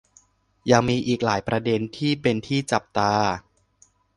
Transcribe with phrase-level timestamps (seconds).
[0.71, 3.13] ยังมีอีกหลายประเด็นที่เป็นที่จับตา